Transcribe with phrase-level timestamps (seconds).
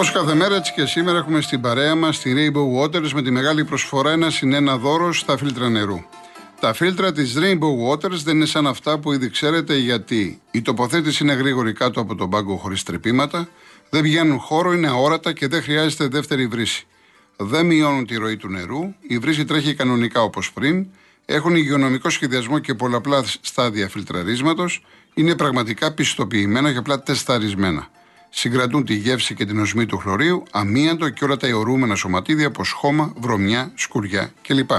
[0.00, 3.30] Όπως κάθε μέρα, έτσι και σήμερα έχουμε στην παρέα μας τη Rainbow Waters με τη
[3.30, 6.00] μεγάλη προσφορά ένα συν ένα δώρο στα φίλτρα νερού.
[6.60, 11.22] Τα φίλτρα της Rainbow Waters δεν είναι σαν αυτά που ήδη ξέρετε γιατί η τοποθέτηση
[11.22, 13.48] είναι γρήγορη κάτω από τον πάγκο χωρίς τρεπήματα,
[13.90, 16.86] δεν πηγαίνουν χώρο, είναι αόρατα και δεν χρειάζεται δεύτερη βρύση.
[17.36, 20.86] Δεν μειώνουν τη ροή του νερού, η βρύση τρέχει κανονικά όπως πριν,
[21.24, 24.82] έχουν υγειονομικό σχεδιασμό και πολλαπλά στάδια φιλτραρίσματος,
[25.14, 27.88] είναι πραγματικά πιστοποιημένα και απλά τεσταρισμένα.
[28.30, 32.62] Συγκρατούν τη γεύση και την οσμή του χλωρίου, αμίαντο και όλα τα αιωρούμενα σωματίδια όπω
[32.74, 34.70] χώμα, βρωμιά, σκουριά κλπ.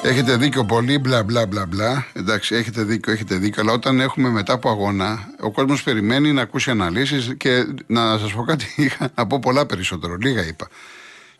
[0.07, 2.07] Έχετε δίκιο πολύ, μπλα μπλα μπλα μπλα.
[2.13, 3.61] Εντάξει, έχετε δίκιο, έχετε δίκιο.
[3.61, 8.33] Αλλά όταν έχουμε μετά από αγώνα, ο κόσμος περιμένει να ακούσει αναλύσεις και να σας
[8.33, 10.15] πω κάτι, είχα να πω πολλά περισσότερο.
[10.15, 10.67] Λίγα είπα.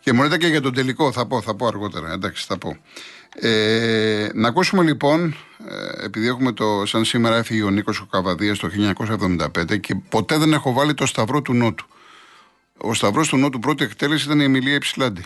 [0.00, 2.12] Και μου λέτε και για τον τελικό, θα πω, θα πω αργότερα.
[2.12, 2.76] Εντάξει, θα πω.
[3.34, 5.36] Ε, να ακούσουμε λοιπόν,
[5.68, 8.68] ε, επειδή έχουμε το, σαν σήμερα έφυγε ο Νίκος Καβαδίας το
[9.58, 11.86] 1975 και ποτέ δεν έχω βάλει το Σταυρό του Νότου.
[12.76, 15.24] Ο Σταυρός του Νότου πρώτη εκτέλεση ήταν η Εμιλία Υψηλάντη.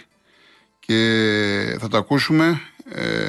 [0.80, 2.69] Και θα το ακούσουμε ε,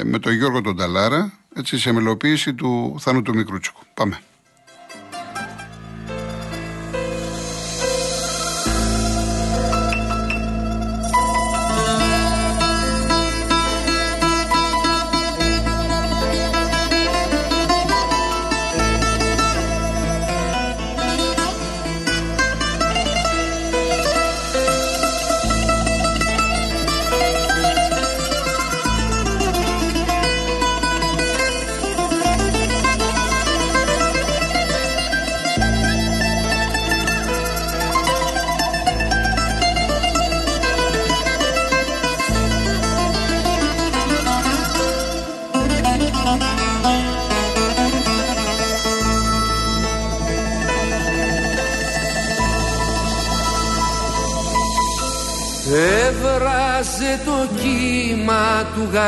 [0.04, 3.82] με τον Γιώργο τον Ταλάρα, έτσι, σε μελοποίηση του Θάνου του Μικρούτσικου.
[3.94, 4.20] Πάμε.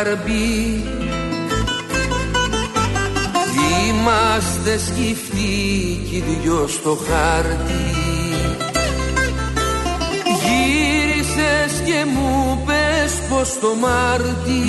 [0.03, 0.83] Κύμα του γαρμπή
[3.89, 7.83] Είμαστε σκυφτοί κι δυο στο χάρτη.
[10.43, 14.63] Γύρισες και μου πες πως το Μάρτι.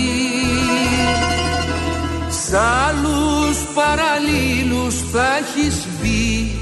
[2.29, 6.59] Σ' άλλους παραλίλους θα έχεις μπει.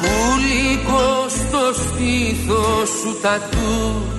[0.00, 4.17] Πουλικό στο στήθος σου τατού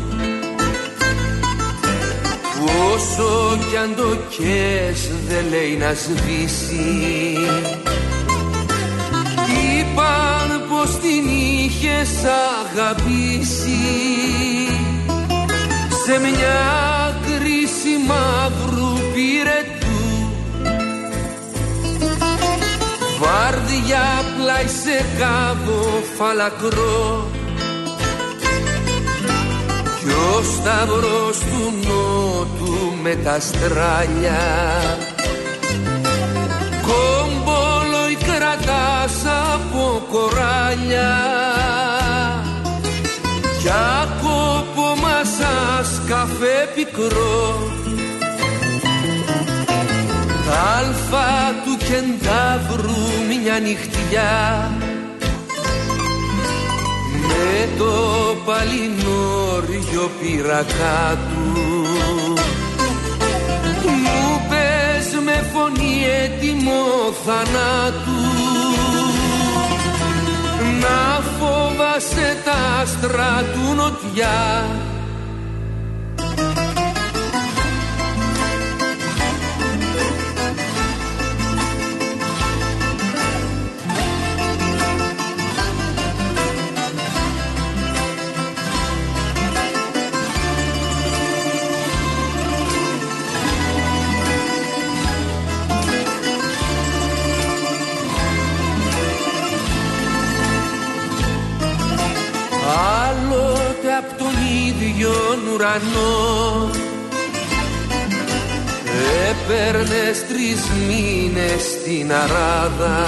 [2.66, 7.38] Όσο κι αν το κες δεν λέει να σβήσει.
[9.80, 12.10] Είπαν πως την είχες
[12.62, 13.80] αγαπήσει.
[16.06, 16.60] Σε μια
[17.26, 19.80] κρίση μαύρου πυρετού.
[23.20, 24.04] Βάρδια
[24.38, 27.28] πλάι σε κάβο φαλακρό
[30.10, 34.42] Κι ο σταυρός του νότου με τα στράλια.
[36.82, 41.18] Κόμπολοι κρατάς από κοράλια.
[43.62, 43.70] Κι
[44.02, 47.58] ακόπο μασάς καφέ πικρό.
[50.46, 51.30] Τα αλφα
[51.66, 54.72] του κεντάβρου μια νυχτιά.
[57.28, 57.92] Με το
[60.00, 61.50] παλινόριο πειρακά του
[63.92, 66.82] μου πες με φωνή έτοιμο
[67.26, 68.20] θανάτου.
[70.80, 74.66] Να φοβάσαι τα άστρα του νοτιά
[105.00, 106.70] ίδιο ουρανό.
[109.30, 113.08] Έπαιρνες τρεις μήνες στην αράδα.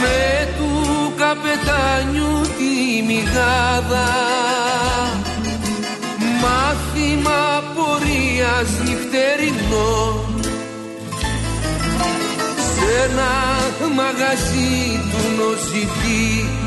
[0.00, 4.08] Με του καπετάνιου τη μηγάδα
[6.42, 10.24] Μάθημα πορείας μας νυχτερινό.
[12.56, 13.32] Σε ένα
[13.94, 16.63] μαγαζί του νοζητή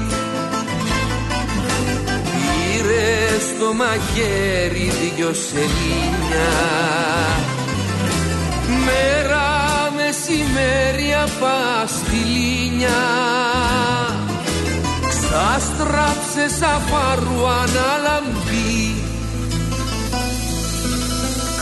[2.87, 6.49] πήρε στο μαχαίρι δυο σελίνια
[8.85, 9.47] μέρα
[9.95, 12.99] μεσημέρι απαστηλίνια
[15.09, 18.95] ξάστραψε σαν φάρου αναλαμπή.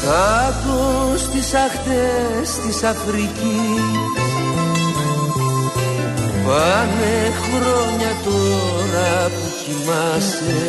[0.01, 3.83] Κάτω στις αχτές της Αφρικής.
[6.45, 10.65] Πάνε χρόνια τώρα που κοιμάσαι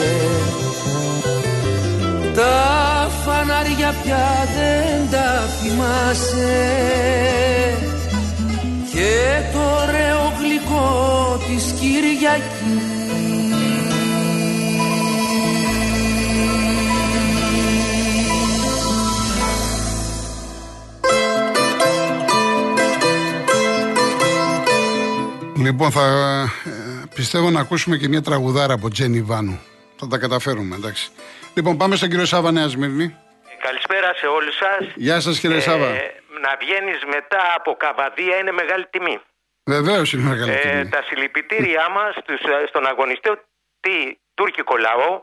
[2.35, 6.65] Τα φανάρια πια δεν τα θυμάσαι.
[8.93, 12.97] Και το ωραίο γλυκό της Κυριακής.
[25.57, 26.36] Λοιπόν, θα ε,
[27.17, 29.61] πιστεύω να ακούσουμε και μια τραγουδάρα από Τζένι Βάνου.
[29.97, 31.11] Θα τα καταφέρουμε, εντάξει.
[31.55, 33.17] Λοιπόν, πάμε στον κύριο Σάβα Νέα Σμύρνη.
[33.67, 34.93] Καλησπέρα σε όλους σας.
[34.95, 35.87] Γεια σας, κύριε Σάβα.
[36.45, 39.21] Να βγαίνεις μετά από καβαδία είναι μεγάλη τιμή.
[39.65, 40.89] Βεβαίως είναι μεγάλη Ε, τιμή.
[40.89, 42.15] τα συλληπιτήριά μας
[42.69, 43.31] στον αγωνιστή
[43.81, 43.97] τι
[44.35, 45.23] τουρκικό λαό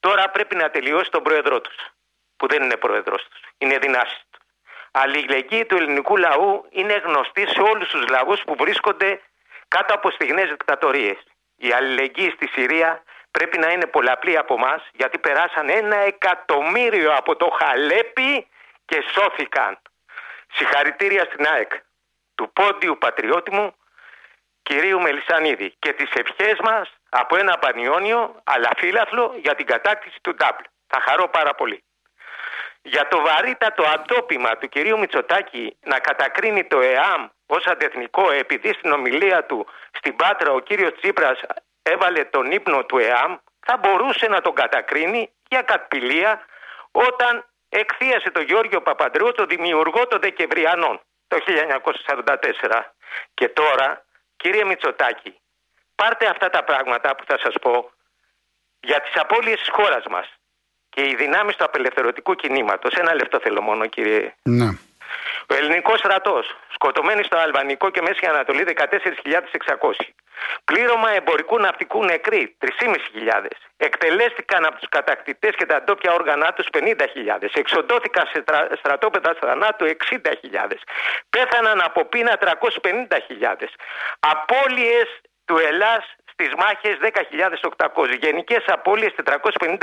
[0.00, 1.76] τώρα πρέπει να τελειώσει τον πρόεδρό τους.
[2.36, 3.40] Που δεν είναι πρόεδρός τους.
[3.58, 4.40] Είναι δυνάστη τους.
[4.90, 9.20] Αλληλεγγύη του ελληνικού λαού είναι γνωστή σε όλους τους λαούς που βρίσκονται
[9.76, 11.18] κάτω από στιγνές δικτατορίες.
[11.56, 17.36] Η αλληλεγγύη στη Συρία πρέπει να είναι πολλαπλή από εμά γιατί περάσαν ένα εκατομμύριο από
[17.36, 18.48] το Χαλέπι
[18.84, 19.78] και σώθηκαν.
[20.52, 21.72] Συγχαρητήρια στην ΑΕΚ
[22.34, 23.74] του πόντιου πατριώτη μου
[24.62, 30.34] κυρίου Μελισανίδη και τις ευχές μας από ένα πανιόνιο αλλά φύλαθλο για την κατάκτηση του
[30.34, 30.62] Ντάμπλ.
[30.86, 31.84] Θα χαρώ πάρα πολύ.
[32.82, 38.92] Για το βαρύτατο αντόπιμα του κυρίου Μητσοτάκη να κατακρίνει το ΕΑΜ ως αντεθνικό επειδή στην
[38.92, 41.40] ομιλία του στην Πάτρα ο κύριος Τσίπρας
[41.82, 43.36] έβαλε τον ύπνο του ΕΑΜ
[43.66, 46.46] θα μπορούσε να τον κατακρίνει για κατπηλία
[46.90, 52.80] όταν εκθίασε τον Γιώργιο Παπαντρέου το δημιουργό των Δεκεμβριανών το 1944.
[53.34, 54.04] Και τώρα
[54.36, 55.38] κύριε Μητσοτάκη
[55.94, 57.90] πάρτε αυτά τα πράγματα που θα σας πω
[58.80, 60.26] για τις απώλειες της χώρας μας
[60.90, 62.94] και οι δυνάμεις του απελευθερωτικού κινήματος.
[62.94, 64.68] Ένα λεπτό θέλω μόνο κύριε Ναι.
[65.48, 69.90] ο ελληνικός στρατός, σκοτωμένοι στο Αλβανικό και Μέση Ανατολή 14.600.
[70.64, 73.46] Πλήρωμα εμπορικού ναυτικού νεκροί 3.500.
[73.76, 77.48] Εκτελέστηκαν από τους κατακτητές και τα ντόπια όργανα τους 50.000.
[77.52, 78.68] Εξοντώθηκαν σε στρα...
[78.78, 80.72] στρατόπεδα θανάτου 60.000.
[81.30, 83.66] Πέθαναν από πείνα 350.000.
[84.20, 85.00] Απόλυε
[85.44, 86.96] του Ελλάς στις μάχες
[87.76, 88.18] 10.800.
[88.20, 89.78] Γενικές απώλειες 450.000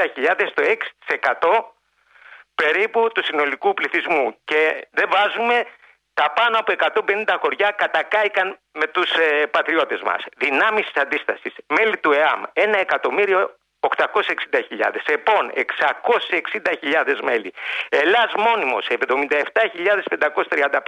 [0.53, 0.63] το
[1.07, 1.63] 6%
[2.55, 5.65] περίπου του συνολικού πληθυσμού και δεν βάζουμε
[6.13, 10.23] τα πάνω από 150 χωριά κατακάηκαν με τους ε, πατριώτες μας.
[10.37, 13.89] Δυνάμεις της αντίστασης, μέλη του ΕΑΜ, 1 εκατομμύριο 860.000.
[15.05, 17.53] ΕΠΟΝ 660.000 μέλη.
[17.89, 18.99] Ελλάς μόνιμος 77.535.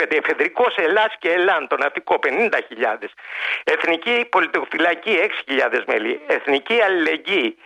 [0.09, 3.09] Εφεδρικός Ελλάς και Ελλάν το ναυτικό 50.000.
[3.63, 6.21] Εθνική πολιτοφυλακή 6.000 μέλη.
[6.27, 7.57] Εθνική αλληλεγγύη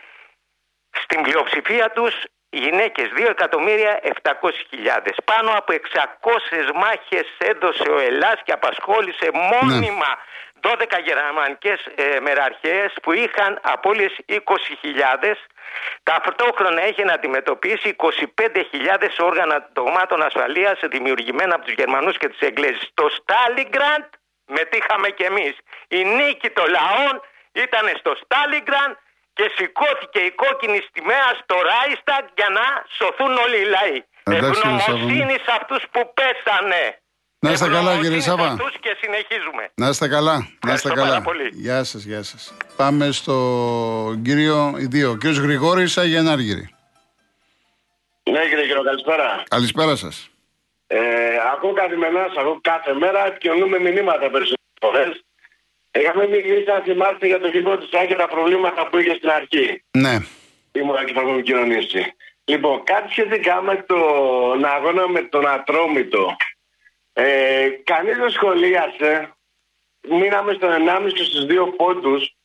[0.90, 5.14] στην πλειοψηφία τους γυναίκες 2.700.000.
[5.24, 10.18] Πάνω από 600 μάχες έδωσε ο Ελλάς και απασχόλησε μόνιμα
[10.60, 14.36] 12 γερμανικές ε, μεραρχίες που είχαν απώλειες 20.000
[16.02, 18.12] ταυτόχρονα έχει να αντιμετωπίσει 25.000
[19.18, 22.88] όργανα δογμάτων ασφαλείας δημιουργημένα από τους Γερμανούς και τις Εγγλέζες.
[22.90, 24.04] Στο Στάλιγκραντ
[24.46, 25.56] μετήχαμε κι εμείς.
[25.88, 27.20] Η νίκη των λαών
[27.52, 28.96] ήταν στο Στάλιγκραντ
[29.38, 32.66] και σηκώθηκε η κόκκινη στιγμαία στο Ράισταγκ για να
[32.96, 33.98] σωθούν όλοι οι λαοί.
[34.28, 36.84] Εντάξει, κύριε Ευγνωμοσύνης σε αυτούς που πέσανε.
[37.44, 38.46] Να είστε καλά, κύριε Ευγνωμοσύνης σε Σάβα.
[38.52, 39.62] αυτούς και συνεχίζουμε.
[39.82, 40.36] Να είστε καλά.
[40.36, 41.08] Να είστε Ευχαριστώ καλά.
[41.08, 41.46] πάρα πολύ.
[41.66, 42.42] Γεια σας, γεια σας.
[42.76, 43.34] Πάμε στο
[44.24, 45.16] κύριο Ιδίο.
[45.20, 46.64] Κύριος Γρηγόρης Αγιανάργυρη.
[48.32, 49.42] Ναι, κύριε Κύριο, καλησπέρα.
[49.48, 50.30] Καλησπέρα σας.
[50.86, 50.98] Ε,
[51.52, 55.22] ακούω καθημερινά, σας ακούω κάθε μέρα, επικοινωνούμε μηνύματα περισσότερες φορές.
[55.92, 59.84] Είχαμε μιλήσει, αν θυμάστε, για το κοινό της και τα προβλήματα που είχε στην αρχή.
[59.90, 60.16] Ναι.
[60.72, 62.12] Ήμουν και θα έχουμε κοινωνήσει.
[62.44, 66.36] Λοιπόν, κάτι σχετικά με τον αγώνα με τον Ατρόμητο.
[67.12, 69.32] Ε, Κανείς δεν σχολίασε.
[70.08, 72.36] Μείναμε στον 1,5 και στους 2 πόντους.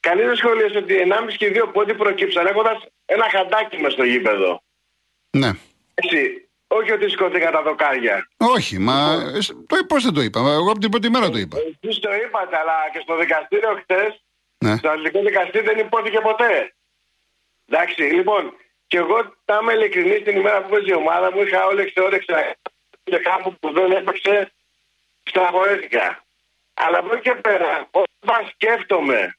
[0.00, 4.62] Κανείς δεν σχολίασε ότι 1,5 και 2 πόντοι προκύψαν έχοντας ένα χαντάκι μες στο γήπεδο.
[5.30, 5.50] Ναι.
[5.94, 6.49] Έτσι.
[6.72, 8.28] Όχι ότι σηκώθηκαν τα δοκάρια.
[8.36, 9.22] Όχι, μα.
[9.88, 10.40] Πώς δεν το είπα.
[10.40, 11.56] Εγώ από την πρώτη μέρα το είπα.
[11.58, 14.18] Εσείς το είπατε, αλλά και στο δικαστήριο χτε,
[14.58, 14.76] Ναι.
[14.76, 16.74] στο ελληνικό δικαστήριο δεν υπόθηκε ποτέ.
[17.68, 18.54] Εντάξει, λοιπόν,
[18.86, 22.34] Και εγώ τα είμαι ειλικρινής την ημέρα που έπαιζε η ομάδα μου, είχα όλη όρεξη
[23.04, 24.52] και κάπου που δεν έπαιξε,
[25.22, 26.24] στεναχωρέθηκα.
[26.74, 29.34] Αλλά από εκεί και πέρα, όταν σκέφτομαι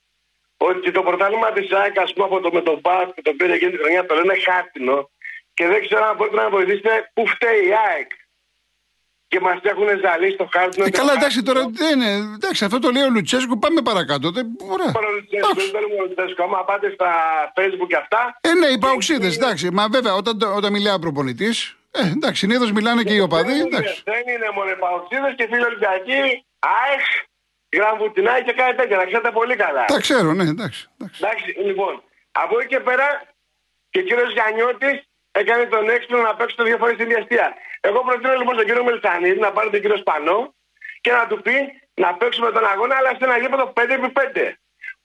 [0.58, 3.72] ότι το πρωτάθλημα της ΑΕΚ, ας πούμε, από το με τον Μπάσκ το οποίο εκείνη
[3.72, 5.10] τη χρονιά το λένε χάρτινο
[5.54, 8.12] και δεν ξέρω αν μπορείτε να βοηθήσετε πού φταίει η ΑΕΚ.
[9.28, 10.86] Και μας έχουν ζαλίσει το χάρτινο.
[10.86, 12.12] Ε, καλά, εντάξει, τώρα δεν είναι.
[12.36, 13.60] Εντάξει, αυτό το λέει ο Λουτσέσκου.
[13.60, 14.32] Πάμε παρακάτω.
[14.32, 14.92] Δεν, ωραία.
[15.54, 16.44] Δεν θέλουμε ο Λουτσέσκου.
[16.44, 17.12] Άμα πάτε στα
[17.56, 18.38] facebook και αυτά.
[18.42, 19.72] Ε, ναι, οι παοξίδες, εντάξει.
[19.72, 23.52] Μα βέβαια, όταν, όταν μιλάει ο προπονητής, ε, εντάξει, συνήθως μιλάνε και οι οπαδοί.
[23.52, 24.04] Δεν, εντάξει.
[24.06, 26.46] είναι, δεν είναι μόνο οι παοξίδες και φίλοι Ολυμπιακοί.
[26.60, 27.06] ΑΕΧ,
[27.76, 28.98] γραμμουτινάει και κάτι τέτοια.
[28.98, 29.86] Να ξέρετε πολύ καλά.
[29.86, 30.90] Τα ξέρω, ναι, εντάξει.
[30.98, 31.20] εντάξει.
[31.24, 32.04] Εντάξει, λοιπόν.
[32.32, 33.08] Από εκεί και πέρα
[33.90, 37.54] και ο κύριος Γιαννιώτης έκανε τον έξυπνο να παίξει το δύο φορές στην διαστία.
[37.82, 40.54] Εγώ προτείνω λοιπόν στον κύριο Μελισανίδη να πάρει τον κύριο Σπανό
[41.02, 41.56] και να του πει
[41.94, 44.38] να παίξουμε τον αγώνα, αλλά σε ένα γήπεδο 5x5.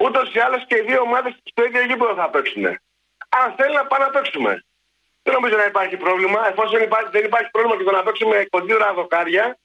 [0.05, 2.65] Ούτως ή άλλως και οι δύο ομάδες στο ίδιο γήπεδο θα παίξουν.
[3.29, 4.65] Αν θέλει να πάμε να παίξουμε.
[5.23, 6.49] Δεν νομίζω να υπάρχει πρόβλημα.
[6.49, 9.59] Εφόσον υπάρχει, δεν υπάρχει πρόβλημα και το να παίξουμε κοντήρα δοκάρια,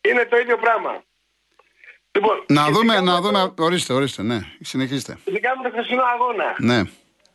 [0.00, 1.02] είναι το ίδιο πράγμα.
[2.12, 3.52] Λοιπόν, να δούμε, να δούμε.
[3.58, 4.38] Ορίστε, ορίστε, ναι.
[4.60, 5.18] Συνεχίστε.
[5.24, 6.54] Ειδικά με το χθεσινό αγώνα.
[6.58, 6.82] Ναι.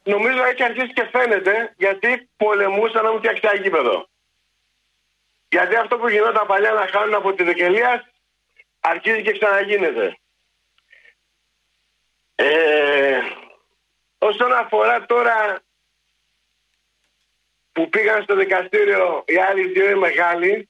[0.03, 4.09] Νομίζω έχει αρχίσει και φαίνεται γιατί πολεμούσαν να μου φτιάξει ένα γήπεδο.
[5.49, 8.09] Γιατί αυτό που γινόταν παλιά να χάνουν από τη Δεκελία
[8.79, 10.17] αρχίζει και ξαναγίνεται.
[12.35, 13.19] Ε,
[14.17, 15.61] όσον αφορά τώρα
[17.71, 20.69] που πήγαν στο δικαστήριο οι άλλοι δύο οι μεγάλοι,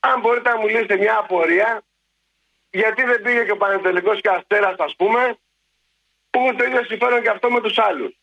[0.00, 1.82] αν μπορείτε να μου λύσετε μια απορία,
[2.70, 5.38] γιατί δεν πήγε και ο Πανετολικός και Αστέρας, ας πούμε,
[6.30, 8.18] που έχουν το ίδιο συμφέρον και αυτό με τους άλλους.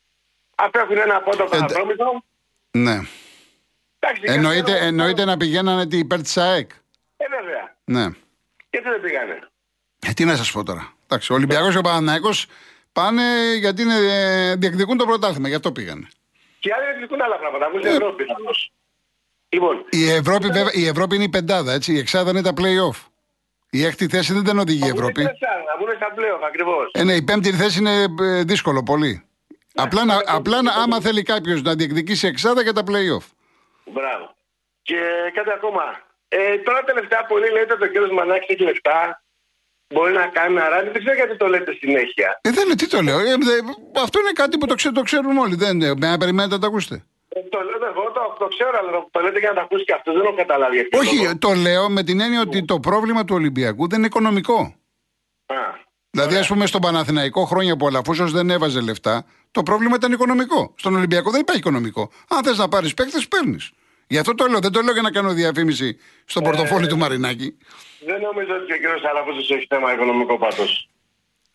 [0.55, 2.23] Απέχουν ένα πόντο παραδρόμητο.
[2.71, 2.99] Ναι.
[4.21, 6.69] Εννοείται, εννοείται να πηγαίνανε την υπέρ της ΑΕΚ.
[7.17, 7.75] Ε, βέβαια.
[7.83, 8.15] Ναι.
[8.69, 9.49] Γιατί δεν πήγανε;
[10.07, 10.93] Ε, τι να σας πω τώρα.
[11.03, 12.29] Εντάξει, ο Ολυμπιακός και ο Παναναναϊκό
[12.91, 13.23] πάνε
[13.59, 16.07] γιατί είναι, ε, διεκδικούν το πρωτάθλημα, γι' αυτό πήγανε.
[16.59, 17.69] Και οι άλλοι διεκδικούν άλλα πράγματα.
[17.69, 18.23] Μου στην Ευρώπη.
[19.49, 21.93] Λοιπόν, η, Ευρώπη, βέβαια, η Ευρώπη είναι η πεντάδα, έτσι.
[21.93, 23.03] Η εξάδα είναι τα play-off.
[23.69, 25.23] Η έκτη θέση δεν την οδηγεί η Ευρώπη.
[25.23, 25.29] Να
[25.77, 26.91] βγουν στα play-off ακριβώς.
[26.93, 29.24] Ε, ναι, η πέμπτη θέση είναι ε, δύσκολο πολύ.
[29.75, 33.25] Απλά, να, απλά να, άμα θέλει κάποιος να διεκδικήσει εξάδα για τα play-off.
[33.85, 34.35] Μπράβο.
[34.81, 34.99] Και
[35.33, 35.83] κάτι ακόμα.
[36.27, 39.23] Ε, τώρα τελευταία πολύ λέτε ότι ο κύριος Μανάκης έχει λεφτά.
[39.93, 40.89] Μπορεί να κάνει ένα ράδι.
[40.89, 42.39] Δεν ξέρω γιατί το λέτε συνέχεια.
[42.41, 43.19] Ε, δεν τι το λέω.
[43.19, 43.55] Ε, δε,
[44.01, 45.55] αυτό είναι κάτι που το, ξέ, το ξέρουν όλοι.
[45.55, 47.05] Δεν, ε, με περιμένετε να το ακούσετε.
[47.29, 49.93] Ε, το λέω εγώ, το, το ξέρω, αλλά το λέτε για να το ακούσει και
[49.93, 50.13] αυτός.
[50.15, 50.87] Δεν έχω καταλάβει.
[50.91, 54.75] Όχι, το λέω με την έννοια ότι το πρόβλημα του Ολυμπιακού δεν είναι οικονομικό.
[55.45, 55.55] Α,
[56.15, 60.11] δηλαδή, ας πούμε, στον Παναθηναϊκό χρόνια που ο Αλαφούσο δεν έβαζε λεφτά, το πρόβλημα ήταν
[60.11, 60.73] οικονομικό.
[60.75, 62.11] Στον Ολυμπιακό δεν υπάρχει οικονομικό.
[62.27, 63.71] Αν θες να πάρεις παίκτες, παίρνεις.
[64.07, 64.59] Γι' αυτό το λέω.
[64.59, 67.57] Δεν το λέω για να κάνω διαφήμιση στον ε, πορτοφόλι του Μαρινάκη.
[68.05, 69.05] Δεν νομίζω ότι ο κ.
[69.09, 70.63] Αλαφούζο έχει θέμα οικονομικό πάντω.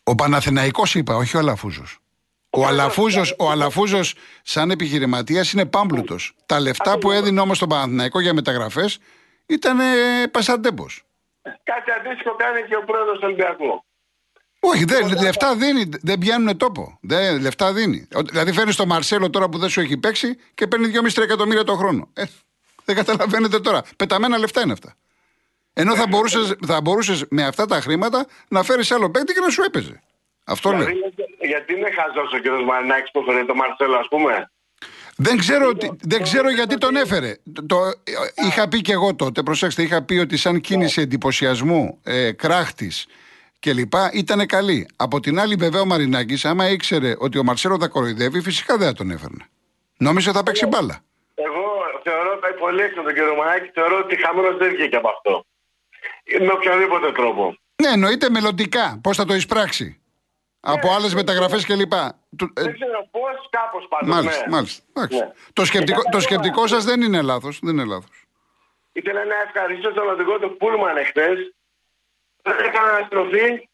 [0.04, 1.84] Ο Παναθηναϊκός είπα, όχι ο Αλαφούζο.
[2.50, 6.34] Ο Αλαφούζο, ο Αλαφούζος, σαν επιχειρηματίας, είναι πάμπλουτος.
[6.46, 8.98] Τα λεφτά που έδινε όμως στον Παναθηναϊκό για μεταγραφές
[9.46, 9.78] ήταν
[10.30, 10.86] πασαντέμπο.
[11.42, 13.84] Κάτι αντίστοιχο κάνει και ο πρόεδρος του Ολυμπιακού.
[14.60, 16.98] Όχι, δεν, λεφτά δίνει, δεν πιάνουν τόπο.
[17.00, 18.08] Δεν, λεφτά δίνει.
[18.30, 21.74] Δηλαδή φέρνεις τον Μαρσέλο τώρα που δεν σου έχει παίξει και παίρνει 2,5 εκατομμύρια το
[21.74, 22.08] χρόνο.
[22.12, 22.24] Ε,
[22.84, 23.82] δεν καταλαβαίνετε τώρα.
[23.96, 24.94] Πεταμένα λεφτά είναι αυτά.
[25.72, 29.48] Ενώ θα μπορούσες θα μπορούσες με αυτά τα χρήματα να φέρεις άλλο παίκτη και να
[29.50, 30.02] σου έπαιζε.
[30.44, 31.10] Αυτό δηλαδή, λέω.
[31.40, 32.64] Γιατί είναι χαζός ο κ.
[32.66, 34.50] Μαρινάκης που φέρνει τον Μαρσέλο, ας πούμε;
[35.16, 37.36] Δεν ξέρω, δεν ξέρω γιατί τον έφερε.
[37.66, 37.76] Το,
[38.46, 43.06] είχα πει και εγώ τότε, προσέξτε, είχα πει ότι σαν κίνηση εντυπωσιασμού ε, κράχτης
[43.60, 44.88] και λοιπά ήταν καλή.
[44.96, 48.86] Από την άλλη, βέβαια, ο Μαρινάκης, άμα ήξερε ότι ο Μαρσέλο θα κοροϊδεύει, φυσικά δεν
[48.86, 49.46] θα τον έφερνε.
[49.98, 51.00] Νόμιζε θα παίξει μπάλα.
[51.34, 51.64] Εγώ
[52.02, 55.44] θεωρώ ότι πολύ έξω τον κύριο Μαρινάκη, θεωρώ ότι χαμένος δεν βγήκε από αυτό.
[56.40, 57.56] Με οποιοδήποτε τρόπο.
[57.82, 59.00] Ναι, εννοείται μελλοντικά.
[59.02, 59.84] Πώς θα το εισπράξει.
[59.84, 61.92] Ναι, από άλλες μεταγραφές κλπ.
[62.54, 64.14] Δεν ξέρω πώς, κάπως πάντως.
[64.14, 64.44] Μάλιστα.
[64.46, 64.54] Ναι.
[64.54, 64.82] μάλιστα.
[64.92, 65.32] Ναι.
[65.52, 67.58] Το σκεπτικό, το σκεπτικό σας δεν είναι λάθος.
[67.62, 68.24] Δεν είναι λάθος.
[68.92, 71.54] Ήθελα να ευχαριστήσω τον οδηγό του Πούλμαν εχθές
[72.42, 73.68] έκανε αναστροφή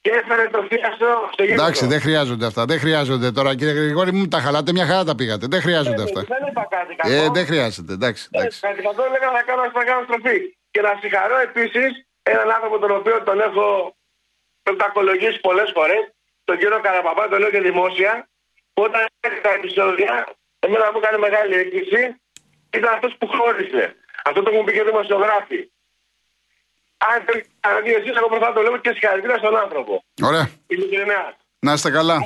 [0.00, 1.62] και έφερε το θίαστο στο γήπεδο.
[1.62, 2.64] Εντάξει, δεν χρειάζονται αυτά.
[2.64, 5.46] Δεν χρειάζονται τώρα, κύριε Γρηγόρη, μου τα χαλάτε, μια χαρά τα πήγατε.
[5.54, 6.20] Δεν χρειάζονται αυτά.
[6.34, 7.12] Δεν είπα κάτι κακό.
[7.12, 8.28] Ε, δεν χρειάζεται, εντάξει.
[8.30, 8.60] εντάξει.
[8.60, 9.62] Κάτι κακό έλεγα να κάνω
[9.94, 10.38] αναστροφή.
[10.70, 11.90] Και να συγχαρώ επίσης
[12.22, 13.96] έναν άνθρωπο τον οποίο τον έχω
[14.62, 16.02] πρωτακολογήσει πολλές φορές,
[16.44, 18.28] τον κύριο Καραπαπά, τον λέω και δημόσια,
[18.72, 20.12] που όταν έκανε τα επεισόδια,
[20.58, 22.02] εμένα μου έκανε μεγάλη έκκληση,
[22.76, 23.84] ήταν αυτός που χώρισε.
[24.24, 25.60] Αυτό το μου πήγε δημοσιογράφη.
[26.98, 30.04] Αν θέλει εσεί, εγώ προσπαθώ το λέω και συγχαρητήρια στον άνθρωπο.
[30.22, 30.50] Ωραία.
[30.66, 31.36] Ειλικρινά.
[31.58, 32.18] Να είστε καλά.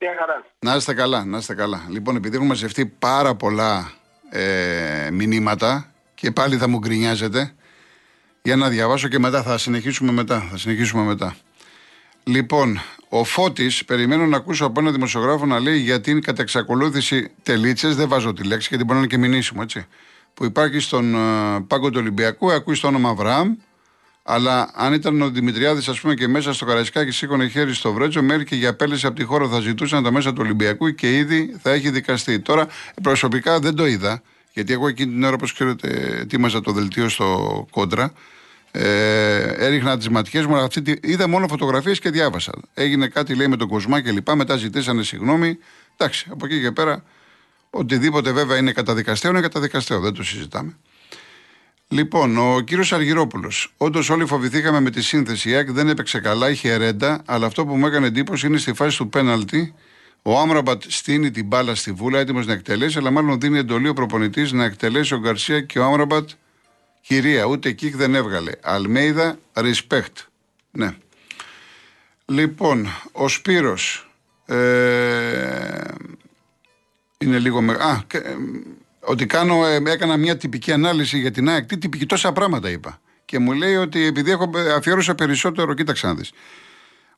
[0.00, 0.44] Μια χαρά.
[0.58, 1.86] Να είστε καλά, να είστε καλά.
[1.88, 3.92] Λοιπόν, επειδή έχουν μαζευτεί πάρα πολλά
[4.30, 7.54] ε, μηνύματα και πάλι θα μου γκρινιάζετε,
[8.42, 10.48] για να διαβάσω και μετά θα συνεχίσουμε μετά.
[10.50, 11.36] Θα συνεχίσουμε μετά.
[12.24, 17.34] Λοιπόν, ο Φώτης, περιμένω να ακούσω από έναν δημοσιογράφο να λέει γιατί είναι κατά εξακολούθηση
[17.42, 17.96] τελίτσες.
[17.96, 19.86] Δεν βάζω τη λέξη γιατί μπορεί να είναι και μηνύσιμο, έτσι.
[20.34, 23.54] Που υπάρχει στον uh, πάγκο του Ολυμπιακού, ακούει το όνομα Αβραάμ,
[24.30, 28.22] αλλά αν ήταν ο Δημητριάδης, ας πούμε, και μέσα στο Καραϊσκάκι σήκωνε χέρι στο Βρέτσο,
[28.22, 31.56] μέχρι και για απέλεση από τη χώρα θα ζητούσαν τα μέσα του Ολυμπιακού και ήδη
[31.62, 32.40] θα έχει δικαστεί.
[32.40, 32.66] Τώρα,
[33.02, 37.66] προσωπικά δεν το είδα, γιατί εγώ εκείνη την ώρα, όπως ξέρετε, ετοίμαζα το δελτίο στο
[37.70, 38.12] κόντρα.
[38.70, 42.52] Ε, έριχνα τις ματιές μου, αυτή τη, είδα μόνο φωτογραφίες και διάβασα.
[42.74, 44.36] Έγινε κάτι, λέει, με τον Κοσμά και λοιπά.
[44.36, 45.58] Μετά ζητήσανε συγγνώμη.
[45.96, 47.02] Εντάξει, από εκεί και πέρα,
[47.70, 50.00] οτιδήποτε βέβαια είναι καταδικαστέο, είναι καταδικαστέο.
[50.00, 50.76] Δεν το συζητάμε.
[51.88, 53.72] Λοιπόν, ο κύριος Αργυρόπουλος.
[53.76, 55.50] Όντως, όλοι φοβηθήκαμε με τη σύνθεση.
[55.50, 58.72] Η ΑΕΚ δεν έπαιξε καλά, είχε ρέντα, αλλά αυτό που μου έκανε εντύπωση είναι στη
[58.72, 59.74] φάση του πέναλτη.
[60.22, 63.92] Ο Άμραμπατ στείνει την μπάλα στη βούλα, έτοιμος να εκτελέσει, αλλά μάλλον δίνει εντολή ο
[63.92, 66.28] προπονητής να εκτελέσει ο Γκαρσία και ο Άμραμπατ
[67.08, 68.52] Κυρία, ούτε κικ δεν έβγαλε.
[68.62, 70.26] Αλμέιδα, respect.
[70.70, 70.96] Ναι.
[72.24, 74.10] Λοιπόν, ο Σπύρος
[74.46, 75.80] ε,
[77.18, 77.72] είναι λίγο με...
[77.72, 78.36] Α, ε,
[79.08, 81.66] ότι κάνω, ε, έκανα μια τυπική ανάλυση για την ΑΕΚ.
[81.66, 83.00] Τι τυπική, τόσα πράγματα είπα.
[83.24, 86.32] Και μου λέει ότι επειδή έχω αφιέρωσα περισσότερο, κοίταξε να δεις.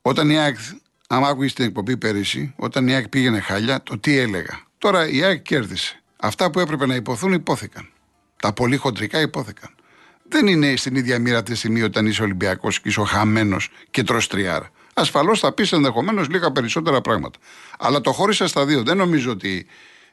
[0.03, 0.57] Όταν η ΑΕΚ,
[1.09, 4.61] άμα άκουγες την εκπομπή πέρυσι, όταν η ΑΕΚ πήγαινε χάλια, το τι έλεγα.
[4.79, 6.01] Τώρα η ΑΕΚ κέρδισε.
[6.17, 7.89] Αυτά που έπρεπε να υποθούν, υπόθηκαν.
[8.37, 9.75] Τα πολύ χοντρικά υπόθηκαν
[10.31, 14.03] δεν είναι στην ίδια μοίρα τη στιγμή όταν είσαι Ολυμπιακός και είσαι ο χαμένος και
[14.03, 14.71] τρώ τριάρα.
[14.95, 17.39] Ασφαλώς θα πεις ενδεχομένως λίγα περισσότερα πράγματα.
[17.79, 18.83] Αλλά το χώρισα στα δύο.
[18.83, 19.67] Δεν νομίζω ότι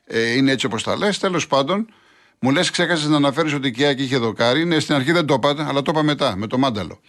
[0.07, 1.19] ε, είναι έτσι όπως τα λες.
[1.19, 1.93] Τέλος πάντων,
[2.39, 4.65] μου λες, ξέχασες να αναφέρεις ότι η Κιάκη είχε δοκάρι.
[4.65, 6.99] Ναι, στην αρχή δεν το είπατε, αλλά το είπα μετά, με το μάνταλο.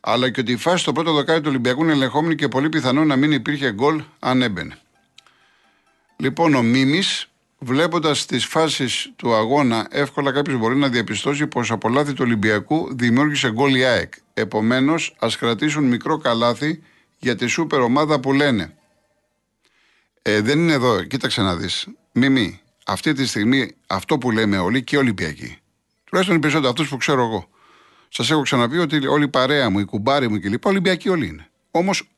[0.00, 3.04] Αλλά και ότι η φάση στο πρώτο δοκάρι του Ολυμπιακού είναι ελεγχόμενη και πολύ πιθανό
[3.04, 4.78] να μην υπήρχε γκολ αν έμπαινε.
[6.16, 11.88] Λοιπόν, ο Μίμης Βλέποντας τις φάσεις του αγώνα, εύκολα κάποιος μπορεί να διαπιστώσει πως από
[11.88, 14.12] λάθη του Ολυμπιακού δημιούργησε γκολ η ΑΕΚ.
[14.34, 16.82] Επομένως, ας κρατήσουν μικρό καλάθι
[17.18, 18.76] για τη σούπερ ομάδα που λένε.
[20.22, 21.86] Ε, δεν είναι εδώ, κοίταξε να δεις.
[22.18, 25.58] Μιμή, αυτή τη στιγμή αυτό που λέμε όλοι και οι Ολυμπιακοί,
[26.04, 27.48] τουλάχιστον οι περισσότεροι αυτούς που ξέρω εγώ,
[28.08, 30.66] σας έχω ξαναπεί ότι όλη η παρέα μου, η κουμπάρη μου κλπ.
[30.66, 31.50] Ολυμπιακοί όλοι είναι.
[31.70, 32.08] Όμως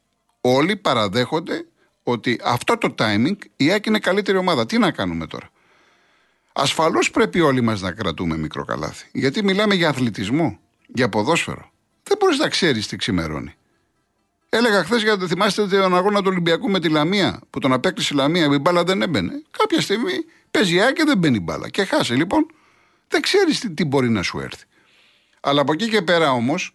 [0.40, 1.66] όλοι παραδέχονται
[2.02, 4.66] ότι αυτό το timing η ΑΕΚ είναι καλύτερη ομάδα.
[4.66, 5.50] Τι να κάνουμε τώρα;
[6.52, 9.08] Ασφαλώς πρέπει όλοι μας να κρατούμε μικρό καλάθι.
[9.12, 11.70] Γιατί μιλάμε για αθλητισμό, για ποδόσφαιρο.
[12.02, 13.54] Δεν μπορείς να ξέρεις τι ξημερώνει.
[14.48, 18.14] Έλεγα χθες για το θυμάστε τον αγώνα του Ολυμπιακού με τη Λαμία, που τον απέκλεισε
[18.14, 19.42] η Λαμία, η μπάλα δεν έμπαινε.
[19.58, 20.12] Κάποια στιγμή
[20.50, 21.68] παίζει η και δεν μπαίνει μπάλα.
[21.68, 22.14] Και χάσε.
[22.14, 22.46] Λοιπόν,
[23.08, 24.64] δεν ξέρεις τι, τι μπορεί να σου έρθει.
[25.40, 26.74] Αλλά από εκεί και πέρα όμως,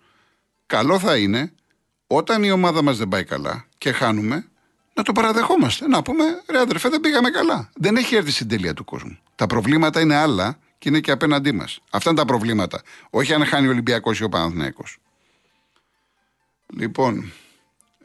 [0.65, 1.53] καλό θα είναι
[2.07, 4.47] όταν η ομάδα μας δεν πάει καλά και χάνουμε,
[4.93, 5.87] να το παραδεχόμαστε.
[5.87, 7.69] Να πούμε, ρε αδερφέ, δεν πήγαμε καλά.
[7.75, 9.17] Δεν έχει έρθει στην τελεία του κόσμου.
[9.35, 11.79] Τα προβλήματα είναι άλλα και είναι και απέναντί μας.
[11.91, 12.81] Αυτά είναι τα προβλήματα.
[13.09, 14.83] Όχι αν χάνει ο Ολυμπιακός ή ο Παναθυναϊκό.
[16.77, 17.31] Λοιπόν,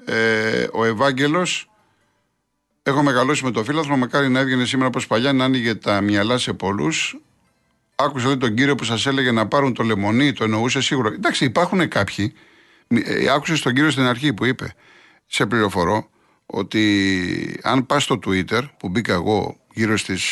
[0.08, 1.70] ε, ο Ευάγγελος.
[2.82, 3.96] Έχω μεγαλώσει με το φίλαθρο.
[3.96, 7.20] Μακάρι να έβγαινε σήμερα όπως παλιά να άνοιγε τα μυαλά σε πολλούς.
[7.94, 11.08] Άκουσα λέει τον κύριο που σας έλεγε να πάρουν το λεμονί, το εννοούσε σίγουρα.
[11.12, 12.32] Εντάξει, υπάρχουν κάποιοι.
[12.88, 14.74] Ε, άκουσε τον κύριο στην αρχή που είπε,
[15.26, 16.10] σε πληροφορώ,
[16.46, 20.22] ότι αν πας στο Twitter που μπήκα εγώ γύρω στις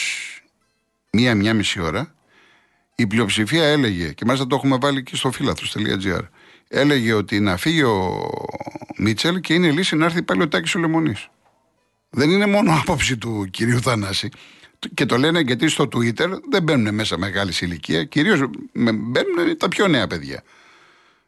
[1.11, 2.15] μία-μία μισή ώρα
[2.95, 6.21] η πλειοψηφία έλεγε και μάλιστα το έχουμε βάλει και στο φίλαθρος.gr
[6.69, 8.31] έλεγε ότι να φύγει ο
[8.97, 11.29] Μίτσελ και είναι λύση να έρθει πάλι ο Τάκης ο Λεμονής.
[12.11, 14.29] Δεν είναι μόνο άποψη του κυρίου Θανάση.
[14.95, 18.39] Και το λένε γιατί στο Twitter δεν μπαίνουν μέσα μεγάλη ηλικία, κυρίως
[18.73, 20.43] μπαίνουν τα πιο νέα παιδιά.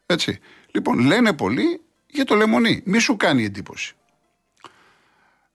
[0.06, 0.38] Έτσι.
[0.70, 2.82] Λοιπόν, λένε πολύ για το λεμονί.
[2.84, 3.94] Μη σου κάνει εντύπωση.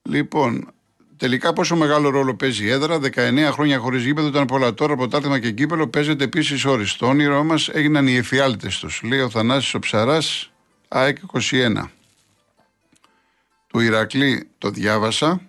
[0.01, 0.71] Λοιπόν,
[1.17, 2.99] τελικά πόσο μεγάλο ρόλο παίζει η έδρα.
[2.99, 4.73] 19 χρόνια χωρίς γήπεδο ήταν πολλά.
[4.73, 6.95] Τώρα πρωτάθλημα και κύπελο παίζεται επίσης όρις.
[6.95, 9.01] Το όνειρό μας έγιναν οι εφιάλτες τους.
[9.03, 10.51] Λέει ο Θανάσης ο Ψαράς,
[10.87, 11.89] ΑΕΚ 21.
[13.73, 15.41] Του Ηρακλή το διάβασα.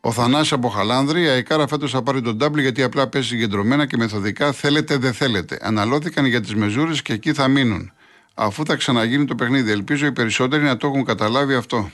[0.00, 3.86] Ο Θανάσης από Χαλάνδρη, η Αικάρα φέτος θα πάρει τον τάμπλι γιατί απλά παίζει συγκεντρωμένα
[3.86, 4.52] και μεθοδικά.
[4.52, 5.58] Θέλετε, δεν θέλετε.
[5.62, 7.92] Αναλώθηκαν για τις μεζούρες και εκεί θα μείνουν.
[8.34, 9.70] Αφού θα ξαναγίνει το παιχνίδι.
[9.70, 11.90] Ελπίζω οι περισσότεροι να το έχουν καταλάβει αυτό.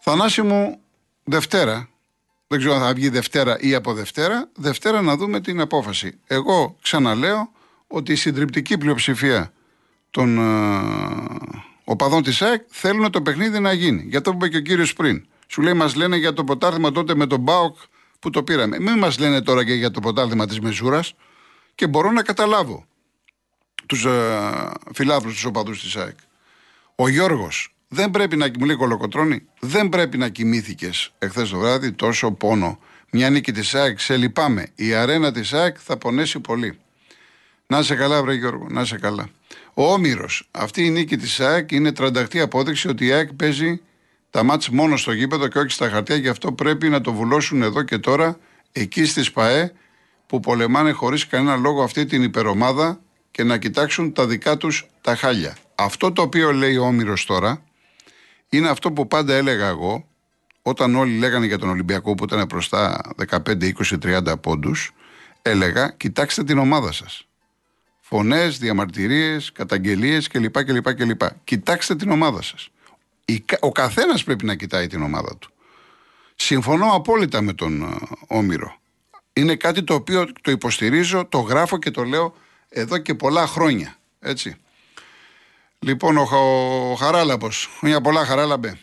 [0.00, 0.80] Θανάση μου,
[1.24, 1.88] Δευτέρα,
[2.46, 6.18] δεν ξέρω αν θα βγει Δευτέρα ή από Δευτέρα, Δευτέρα να δούμε την απόφαση.
[6.26, 7.50] Εγώ ξαναλέω
[7.86, 9.52] ότι η συντριπτική πλειοψηφία
[10.10, 14.06] των ε, οπαδών της ΑΕΚ θέλουν το παιχνίδι να γίνει.
[14.08, 15.26] Για το που είπε και ο κύριος πριν.
[15.46, 17.76] Σου λέει μας λένε για το ποτάρθημα τότε με τον Μπάουκ
[18.18, 18.80] που το πήραμε.
[18.80, 21.14] Μην μας λένε τώρα και για το ποτάρθημα της Μεζούρας
[21.74, 22.86] και μπορώ να καταλάβω
[23.86, 26.16] τους ε, φιλάθλους, τους οπαδούς της ΑΕΚ.
[26.94, 31.92] Ο Γιώργος δεν πρέπει να, μου λέει κολοκοτρώνη, δεν πρέπει να κοιμήθηκες εχθές το βράδυ
[31.92, 32.78] τόσο πόνο.
[33.10, 34.66] Μια νίκη της ΑΕΚ, σε λυπάμαι.
[34.74, 36.78] Η αρένα της ΑΕΚ θα πονέσει πολύ.
[37.66, 39.28] Να σε καλά, βρε Γιώργο, να σε καλά.
[39.78, 40.48] Ο Όμηρος.
[40.50, 43.80] Αυτή η νίκη της ΑΕΚ είναι τρανταχτή απόδειξη ότι η ΑΕΚ παίζει
[44.30, 46.16] τα μάτς μόνο στο γήπεδο και όχι στα χαρτιά.
[46.16, 48.38] Γι' αυτό πρέπει να το βουλώσουν εδώ και τώρα
[48.72, 49.72] εκεί στη ΣΠΑΕ
[50.26, 55.16] που πολεμάνε χωρίς κανένα λόγο αυτή την υπερομάδα και να κοιτάξουν τα δικά τους τα
[55.16, 55.56] χάλια.
[55.74, 57.62] Αυτό το οποίο λέει ο Όμηρος τώρα
[58.48, 60.08] είναι αυτό που πάντα έλεγα εγώ
[60.62, 64.92] όταν όλοι λέγανε για τον Ολυμπιακό που ήταν μπροστά 15, 20, 30 πόντους,
[65.42, 67.25] έλεγα κοιτάξτε την ομάδα σας.
[68.08, 71.20] Φωνές, διαμαρτυρίες, καταγγελίες κλπ, κλπ, κλπ.
[71.44, 72.70] Κοιτάξτε την ομάδα σας.
[73.60, 75.50] Ο καθένας πρέπει να κοιτάει την ομάδα του.
[76.34, 78.76] Συμφωνώ απόλυτα με τον ε, Όμηρο.
[79.32, 82.34] Είναι κάτι το οποίο το υποστηρίζω, το γράφω και το λέω
[82.68, 83.96] εδώ και πολλά χρόνια.
[84.20, 84.56] Έτσι.
[85.78, 86.22] Λοιπόν, ο,
[86.90, 88.78] ο Χαράλαμπος, μια πολλά Χαράλαμπε.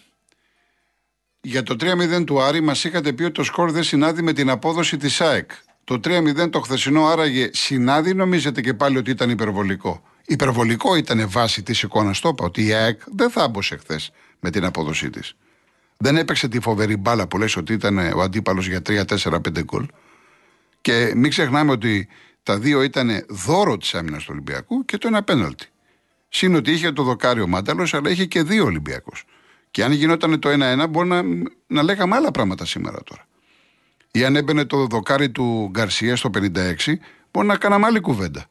[1.41, 4.49] Για το 3-0 του Άρη μας είχατε πει ότι το σκορ δεν συνάδει με την
[4.49, 5.51] απόδοση της ΑΕΚ.
[5.83, 10.03] Το 3-0 το χθεσινό άραγε συνάδει, νομίζετε και πάλι ότι ήταν υπερβολικό.
[10.25, 14.49] Υπερβολικό ήταν βάση της εικόνας, το είπα, ότι η ΑΕΚ δεν θα έμπωσε χθες με
[14.49, 15.35] την απόδοσή της.
[15.97, 19.85] Δεν έπαιξε τη φοβερή μπάλα που λες ότι ήταν ο αντίπαλος για 3-4-5 γκολ.
[20.81, 22.07] Και μην ξεχνάμε ότι
[22.43, 25.67] τα δύο ήταν δώρο της άμυνας του Ολυμπιακού και το ένα πέναλτι.
[26.29, 29.25] Συν ότι είχε το δοκάριο Μάνταλος, αλλά είχε και δύο Ολυμπιακούς.
[29.71, 30.49] Και αν γινόταν το
[30.83, 31.23] 1-1, μπορεί να,
[31.67, 33.27] να λέγαμε άλλα πράγματα σήμερα τώρα.
[34.15, 36.75] Ή αν έμπαινε το δοκάρι του Γκαρσία στο 56,
[37.31, 38.45] μπορεί να κάναμε άλλη κουβέντα.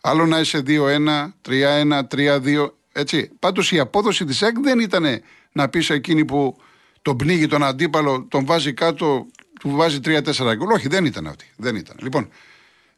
[0.00, 2.72] Άλλο να είσαι 2-1, 3-1, 3-2.
[2.92, 3.30] Έτσι.
[3.38, 5.04] Πάντως η απόδοση της ΕΚ δεν ήταν
[5.52, 6.56] να πεις εκείνη που
[7.02, 9.26] τον πνίγει τον αντίπαλο, τον βάζει κάτω,
[9.60, 10.70] του βάζει 3-4 γκολ.
[10.70, 11.44] Όχι, δεν ήταν αυτή.
[11.56, 11.96] Δεν ήταν.
[12.02, 12.28] Λοιπόν,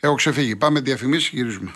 [0.00, 0.56] έχω ξεφύγει.
[0.56, 1.72] Πάμε διαφημίσεις, γυρίζουμε.